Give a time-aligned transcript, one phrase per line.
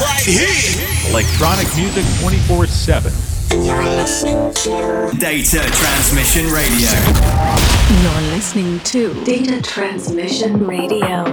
[0.00, 1.10] right here.
[1.10, 3.12] Electronic music 24 7.
[5.18, 6.90] Data Transmission Radio.
[8.02, 11.24] You're listening to Data Transmission Radio.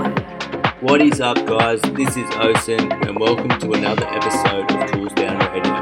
[0.82, 1.82] What is up, guys?
[1.82, 5.74] This is Owson, and welcome to another episode of Tools Down Radio.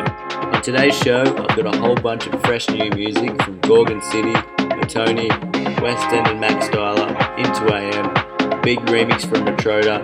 [0.55, 4.33] On today's show, I've got a whole bunch of fresh new music from Gorgon City,
[4.57, 10.03] Matonii, West End and Max Styler, IN2AM, big remix from Matroda,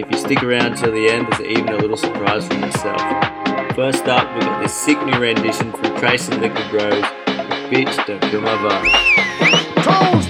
[0.00, 3.00] if you stick around till the end, there's even a little surprise for yourself.
[3.74, 7.04] First up, we've got this sick new rendition from Trace Liquid Rose,
[7.70, 9.84] Bitch Don't Kill My Vibe.
[9.84, 10.29] Toes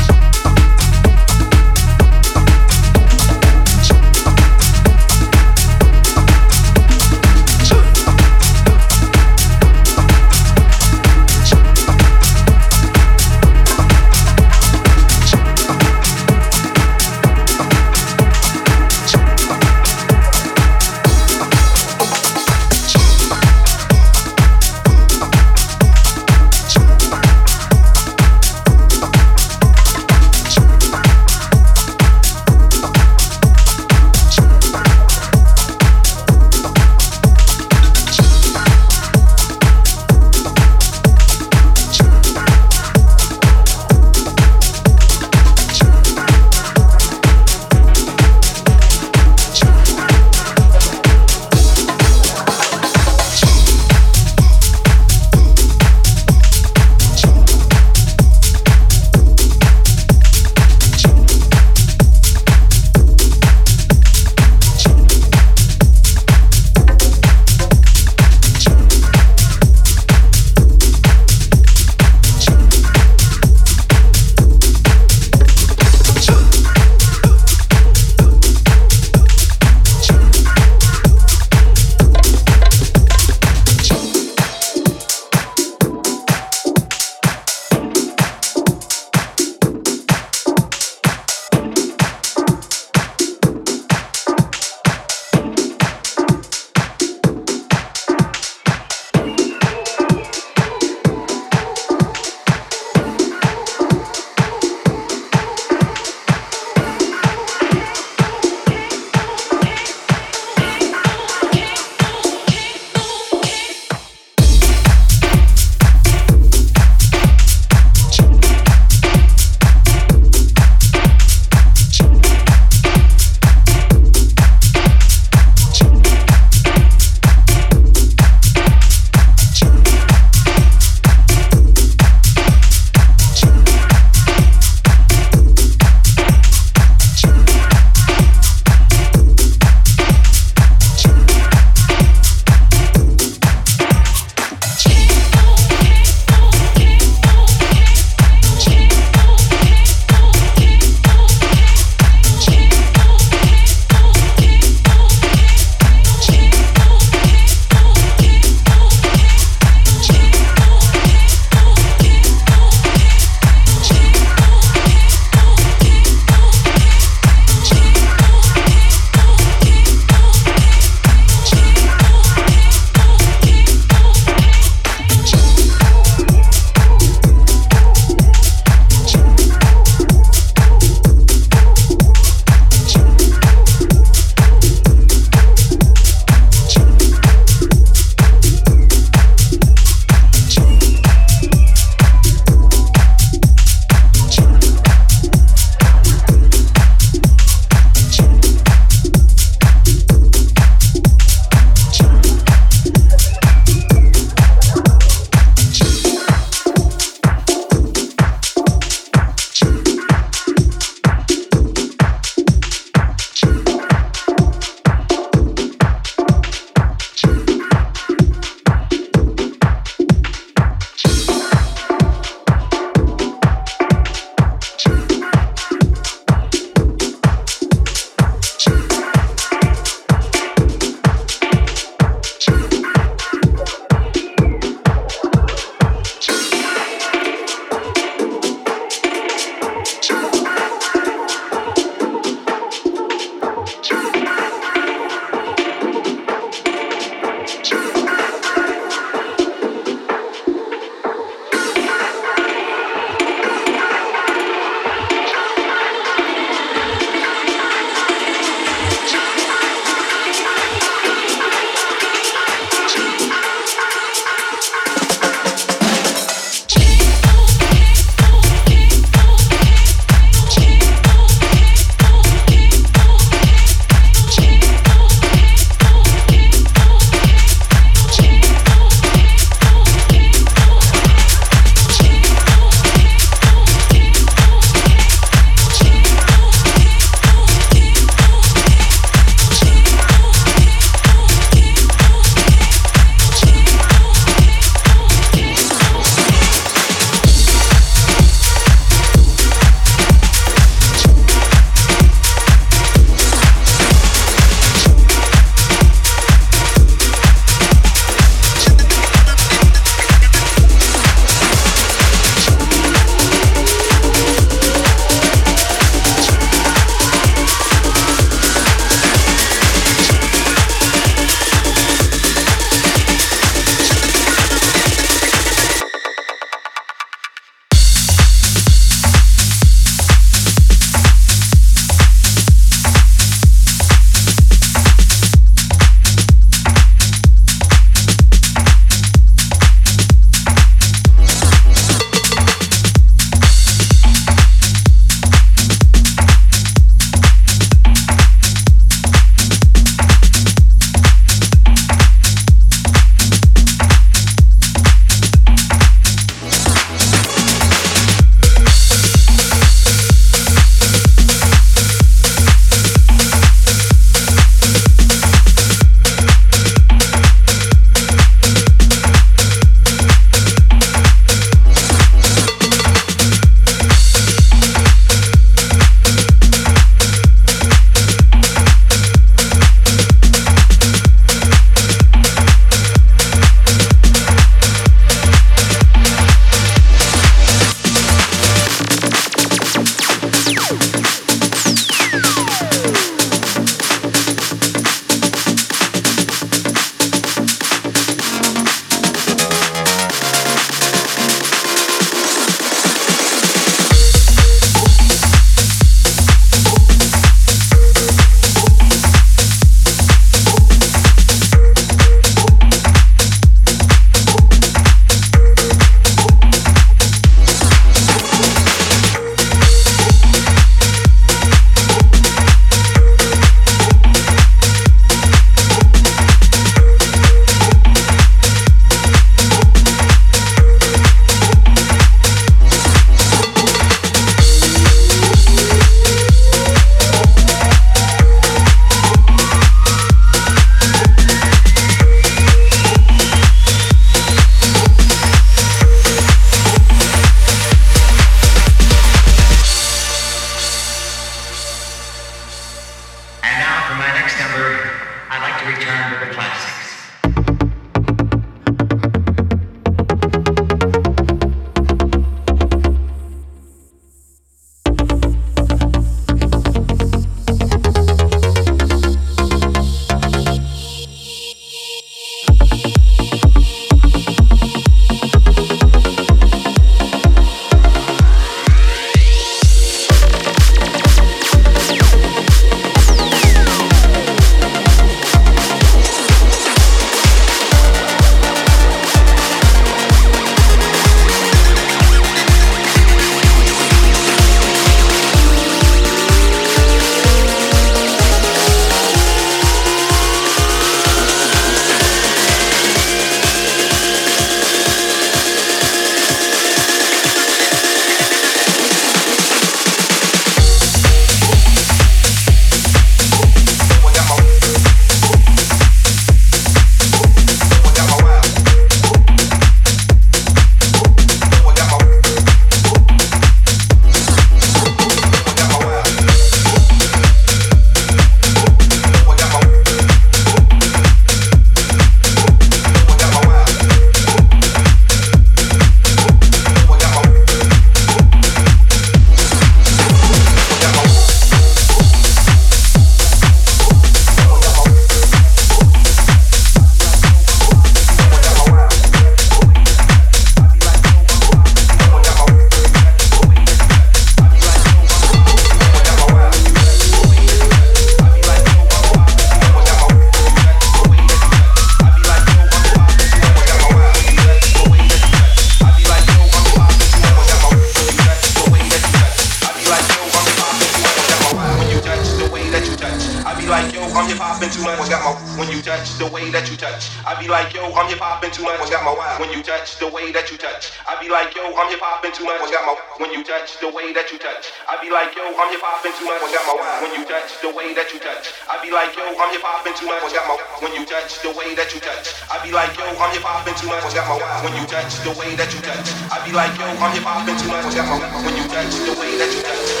[585.71, 586.43] I'm hip hopping too much.
[586.51, 588.51] Got my when you touch the way that you touch.
[588.67, 590.27] I be like, yo, I'm hip hopping too much.
[590.35, 592.35] Got my when you touch the way that you touch.
[592.51, 594.03] I be like, yo, I'm hip hopping too much.
[594.11, 594.35] Got my
[594.67, 596.11] when you touch the way that you touch.
[596.27, 597.87] I be like, yo, I'm hip hopping too much.
[597.95, 600.00] Got my when you touch the way that you touch.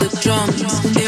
[0.00, 1.05] the drums.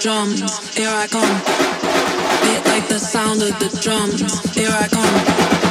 [0.00, 0.40] drums,
[0.74, 1.36] here I come.
[2.48, 4.22] Hit like the sound of the drums,
[4.54, 5.61] here I come.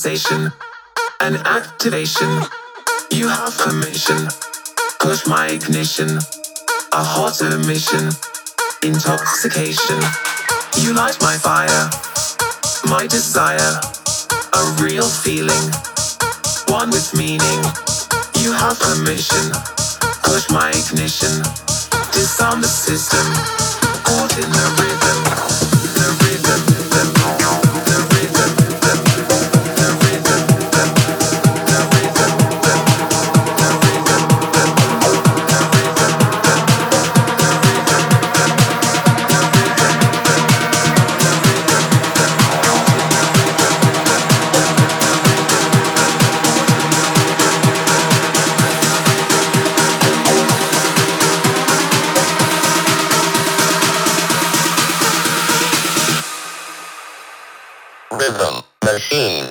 [0.00, 0.50] Sensation,
[1.20, 2.40] an activation.
[3.10, 4.28] You have permission,
[4.98, 6.08] push my ignition,
[6.92, 8.08] a hot emission,
[8.82, 10.00] intoxication.
[10.80, 11.84] You light my fire,
[12.88, 13.76] my desire,
[14.56, 15.66] a real feeling,
[16.72, 17.60] one with meaning.
[18.40, 19.52] You have permission,
[20.24, 21.44] push my ignition,
[22.16, 23.26] disarm the system,
[24.08, 24.99] caught in the rhythm,
[58.12, 59.50] Rhythm Machine.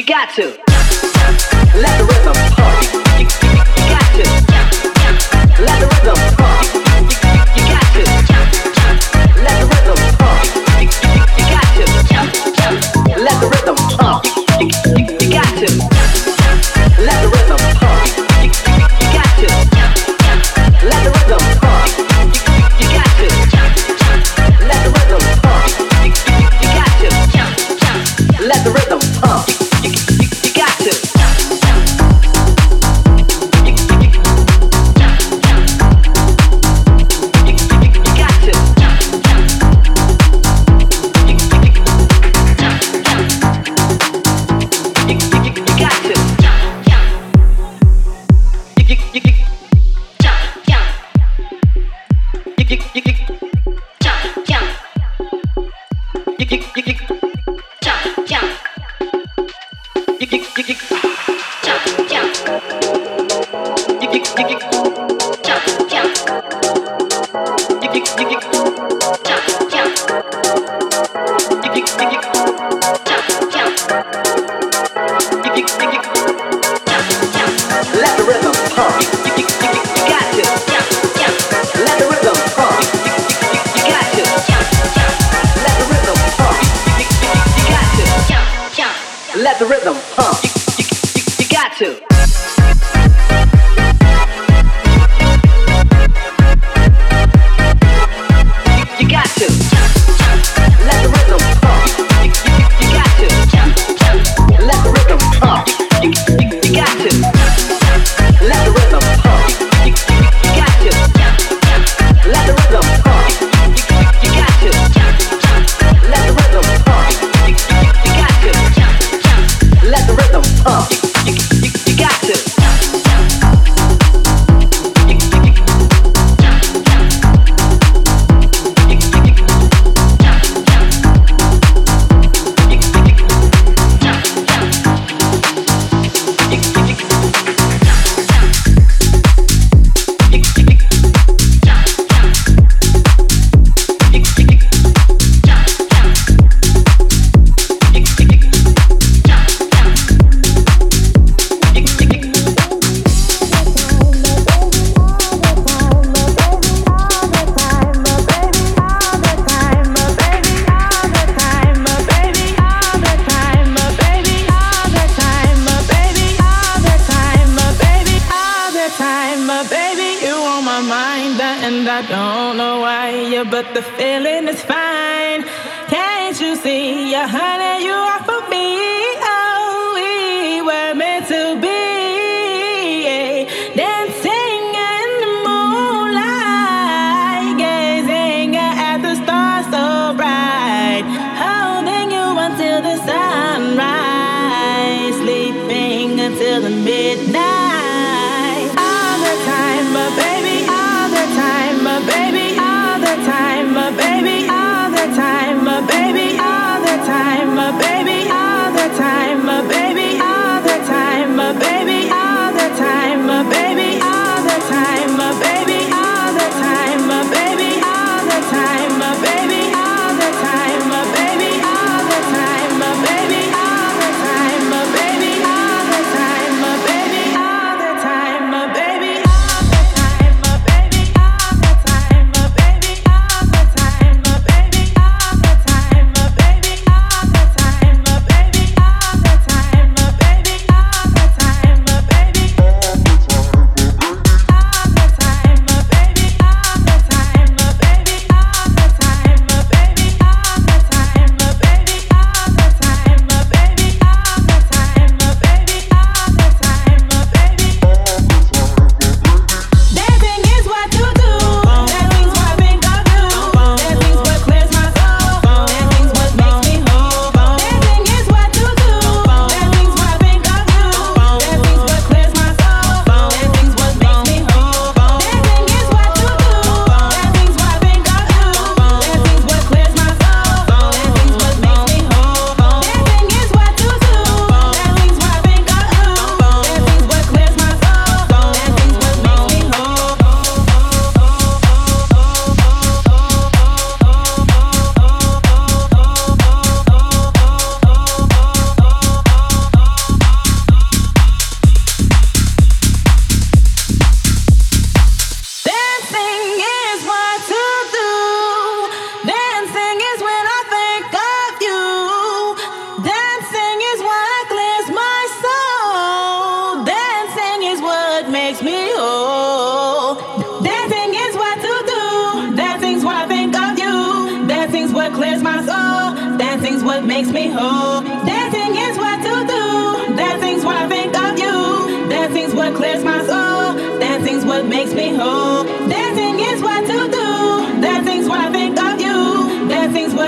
[0.00, 0.46] You, got to.
[1.76, 2.59] Let the rhythm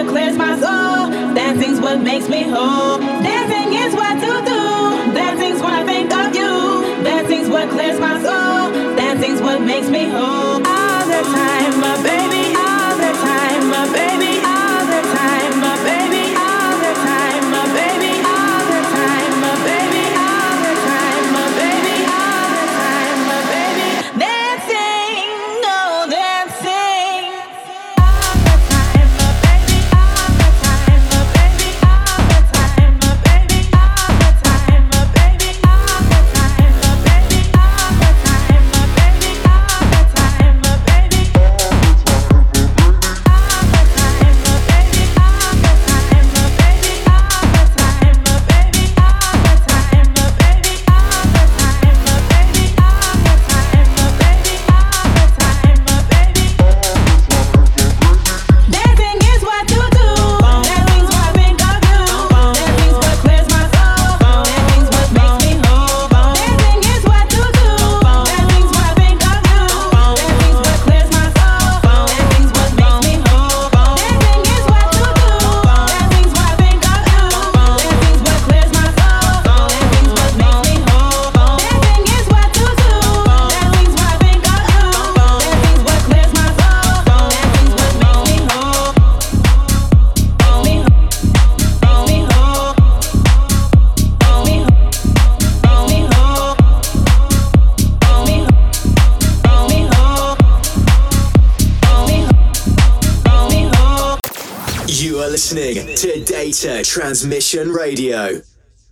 [0.02, 1.34] what clears my soul.
[1.34, 2.98] Dancing's what makes me whole.
[2.98, 5.14] Dancing is what to do.
[5.14, 7.04] Dancing's what I think of you.
[7.04, 8.72] Dancing's what clears my soul.
[8.96, 10.58] Dancing's what makes me whole.
[10.66, 12.56] All the time, my baby.
[12.56, 14.11] All the time, my baby.